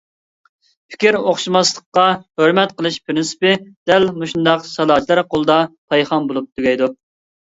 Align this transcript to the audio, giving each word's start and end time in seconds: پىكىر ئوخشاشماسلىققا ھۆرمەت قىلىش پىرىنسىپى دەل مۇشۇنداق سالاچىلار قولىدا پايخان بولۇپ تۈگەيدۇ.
پىكىر 0.93 1.15
ئوخشاشماسلىققا 1.17 2.05
ھۆرمەت 2.41 2.73
قىلىش 2.79 2.97
پىرىنسىپى 3.09 3.51
دەل 3.91 4.07
مۇشۇنداق 4.21 4.65
سالاچىلار 4.71 5.21
قولىدا 5.35 5.59
پايخان 5.95 6.27
بولۇپ 6.33 6.49
تۈگەيدۇ. 6.57 6.89